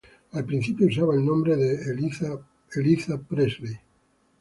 [0.31, 2.35] Al principio usaba el nombre de Eliza
[3.27, 3.77] Presley.